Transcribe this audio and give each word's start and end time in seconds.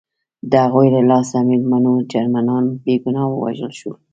د 0.49 0.51
هغوی 0.65 0.87
له 0.95 1.01
لاسه 1.11 1.35
میلیونونه 1.47 2.01
جرمنان 2.11 2.65
بې 2.83 2.95
ګناه 3.03 3.27
ووژل 3.31 3.71
شول 3.79 3.97